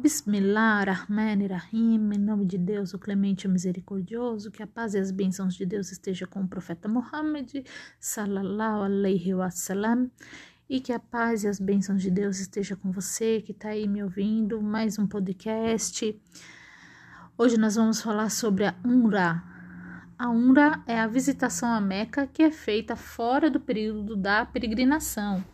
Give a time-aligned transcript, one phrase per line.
[0.00, 4.98] Bismillah Rahman Rahim, em nome de Deus, o clemente e misericordioso, que a paz e
[4.98, 7.52] as bênçãos de Deus esteja com o profeta Muhammad,
[7.98, 10.08] sallallahu alaihi wasallam,
[10.70, 13.88] e que a paz e as bênçãos de Deus esteja com você que está aí
[13.88, 16.16] me ouvindo, mais um podcast.
[17.36, 19.42] Hoje nós vamos falar sobre a Umrah.
[20.16, 25.44] A Umrah é a visitação à Meca que é feita fora do período da peregrinação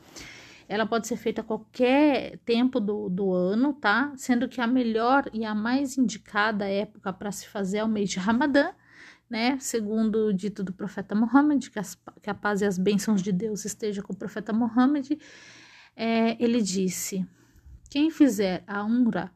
[0.69, 4.13] ela pode ser feita a qualquer tempo do, do ano, tá?
[4.17, 8.11] Sendo que a melhor e a mais indicada época para se fazer é o mês
[8.11, 8.73] de Ramadã,
[9.29, 9.59] né?
[9.61, 13.33] Segundo o dito do profeta Muhammad, que, as, que a paz e as bênçãos de
[13.33, 15.11] Deus estejam com o profeta Muhammad,
[15.97, 17.27] é, ele disse:
[17.91, 19.31] quem fizer a Umra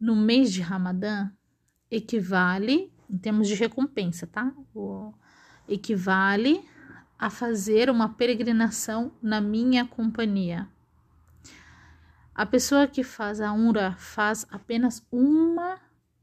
[0.00, 1.30] no mês de Ramadã
[1.90, 4.52] equivale, em termos de recompensa, tá?
[4.74, 5.12] O,
[5.68, 6.64] equivale
[7.22, 10.68] a fazer uma peregrinação na minha companhia.
[12.34, 15.78] A pessoa que faz a Umra faz apenas uma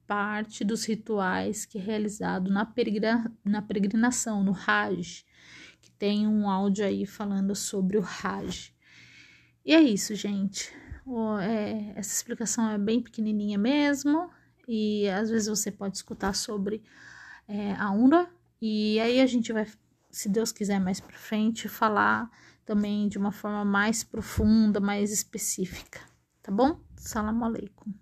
[0.06, 5.26] parte dos rituais que é realizado na, peregrina, na peregrinação, no Hajj,
[5.82, 8.76] que tem um áudio aí falando sobre o Hajj.
[9.64, 10.70] E é isso, gente.
[11.06, 14.30] O, é, essa explicação é bem pequenininha mesmo,
[14.68, 16.84] e às vezes você pode escutar sobre
[17.48, 18.30] é, a Umra,
[18.62, 19.66] e aí a gente vai
[20.10, 22.30] se Deus quiser mais para frente, falar
[22.66, 26.00] também de uma forma mais profunda, mais específica,
[26.42, 26.80] tá bom?
[26.96, 27.94] Salam aleikum.